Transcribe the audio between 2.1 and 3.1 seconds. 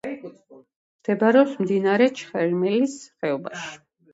ჩხერიმელის